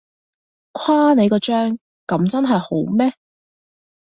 [0.73, 3.13] 誇你個張，噉真係好咩？